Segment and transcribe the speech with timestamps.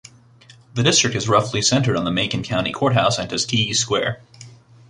[0.73, 4.19] The district is roughly centered on the Macon County Courthouse and Tuskegee Square.